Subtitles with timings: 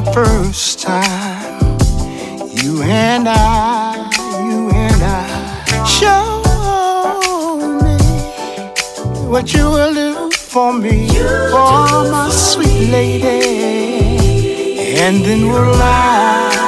[0.00, 1.76] the first time.
[2.54, 4.10] You and I,
[4.44, 6.42] you and I, show
[7.82, 7.96] me
[9.28, 13.38] what you will do for me, you oh, my sweet lady,
[14.98, 16.67] and then we'll lie.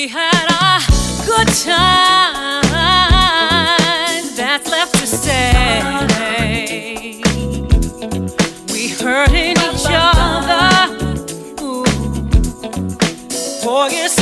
[0.00, 0.80] We had a
[1.26, 2.62] good time
[4.34, 5.82] that's left to say.
[8.72, 10.94] We hurt in each other.
[11.60, 11.84] Ooh.
[13.62, 14.19] Boy, it's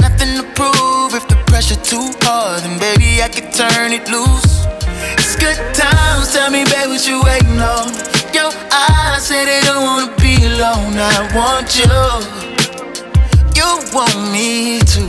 [0.00, 1.14] nothing to prove.
[1.14, 4.66] If the pressure too hard, then baby I can turn it loose.
[5.18, 6.32] It's good times.
[6.32, 7.92] Tell me, babe, what you waiting on?
[8.32, 10.98] Your eyes say they don't wanna be alone.
[10.98, 11.90] I want you.
[13.58, 15.04] You want me to.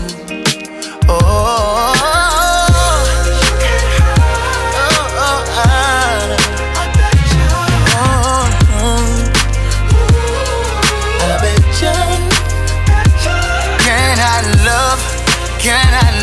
[1.08, 2.41] Oh,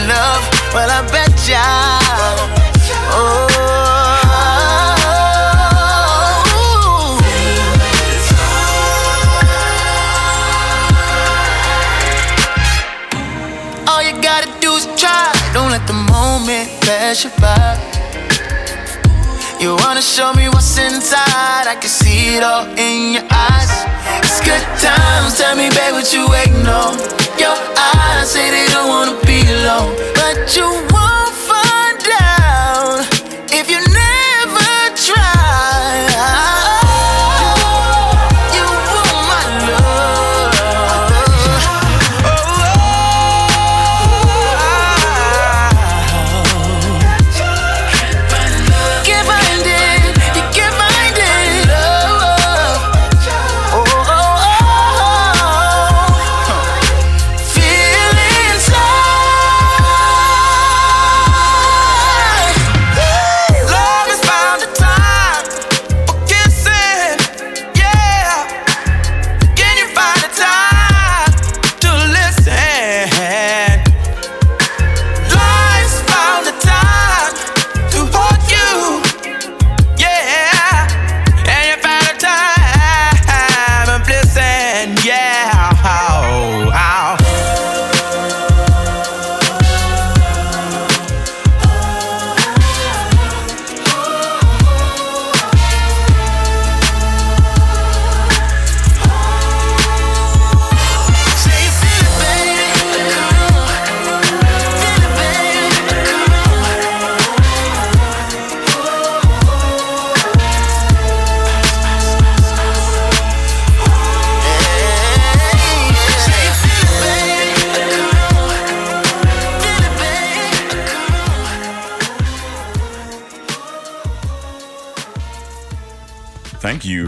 [0.08, 0.44] Love?
[0.72, 1.60] Well, I bet ya.
[3.12, 3.44] Oh.
[13.86, 15.28] All you gotta do is try.
[15.52, 17.76] Don't let the moment pass you by.
[19.60, 21.66] You wanna show me what's inside?
[21.68, 23.72] I can see it all in your eyes.
[24.24, 25.36] It's good times.
[25.36, 26.96] Tell me, babe, what you waiting on?
[27.38, 31.37] Your eyes say they don't wanna alone, but you won't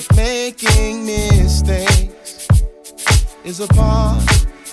[0.00, 2.48] But making mistakes
[3.44, 4.22] is a part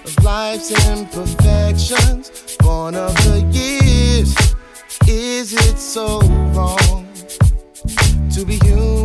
[0.05, 4.33] of life's imperfections, born of the years.
[5.05, 6.21] Is it so
[6.53, 7.05] wrong
[8.31, 8.96] to be human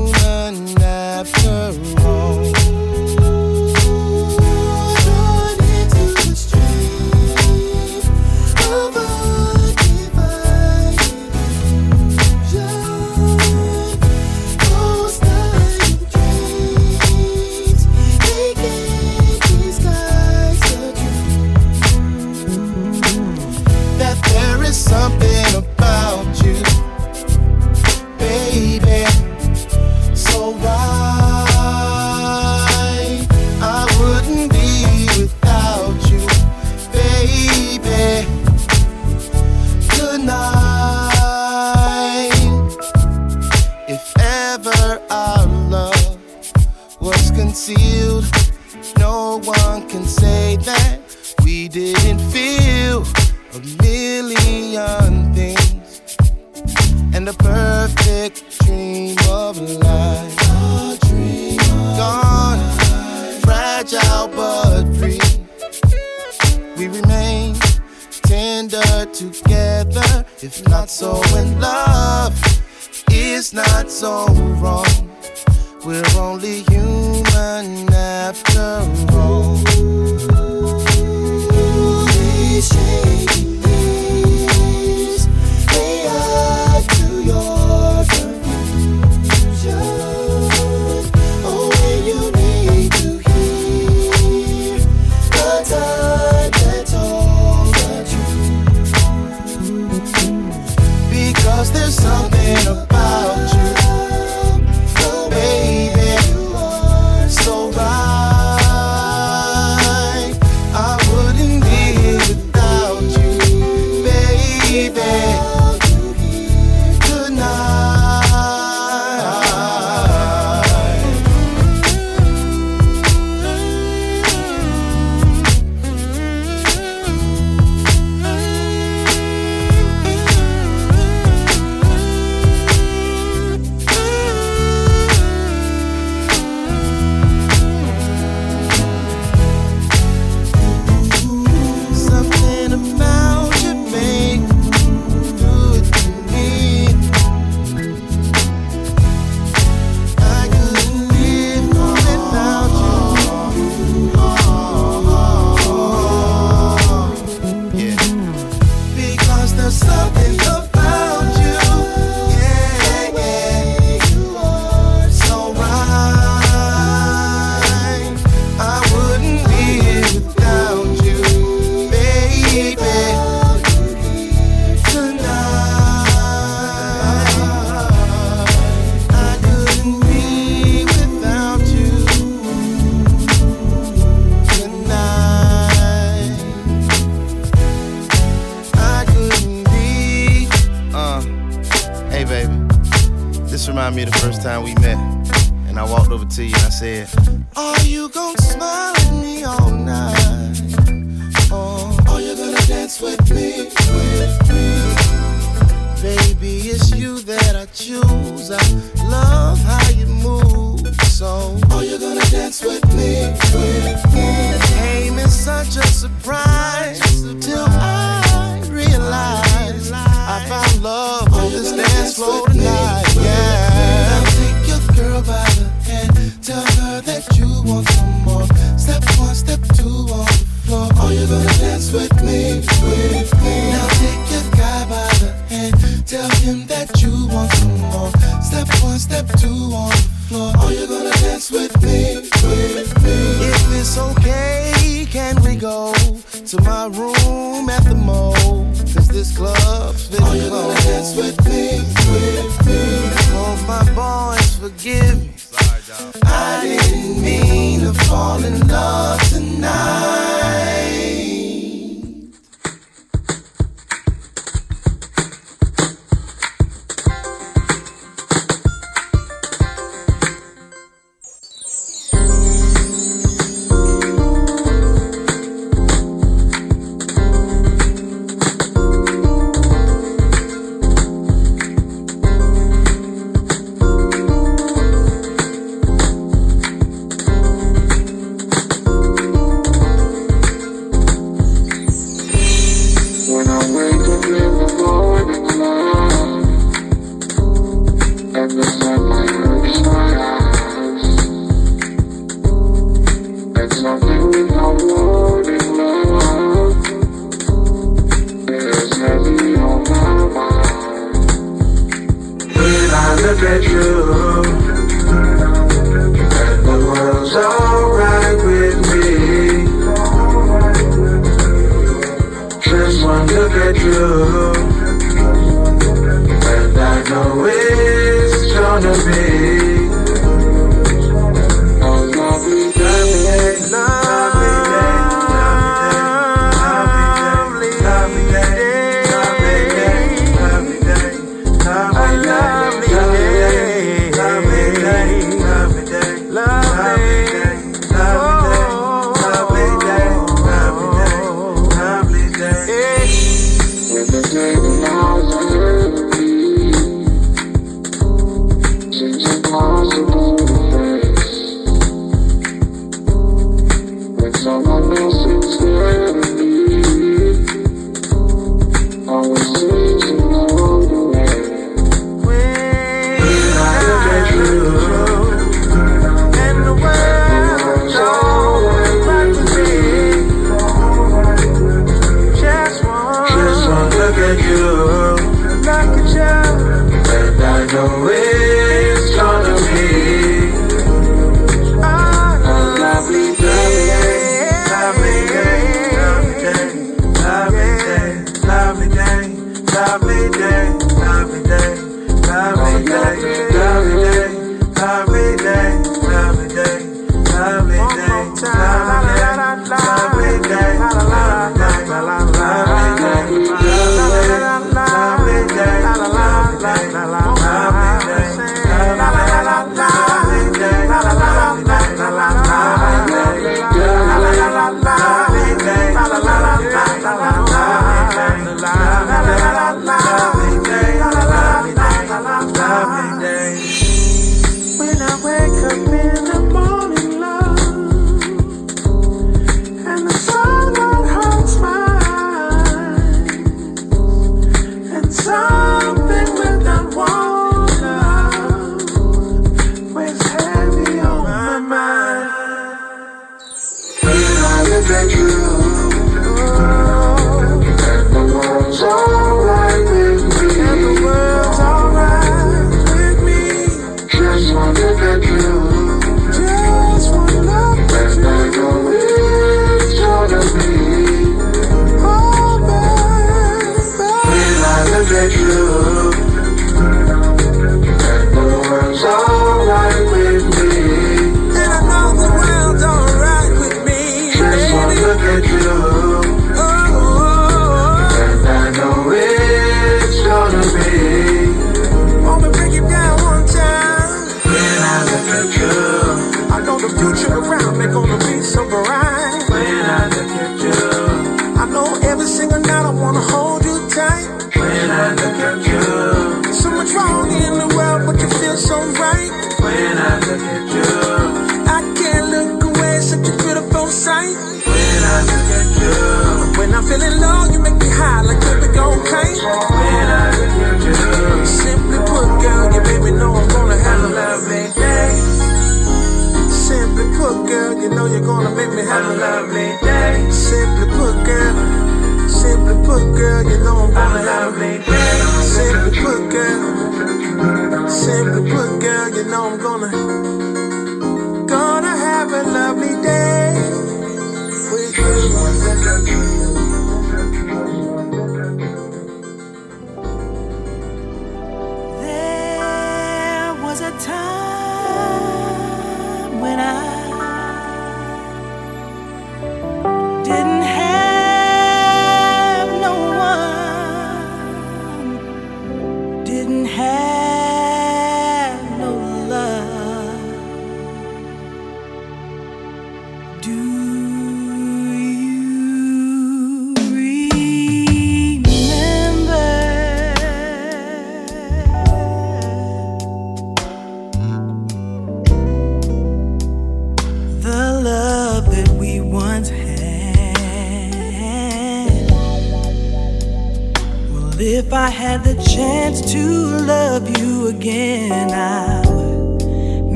[213.32, 213.71] with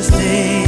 [0.00, 0.67] first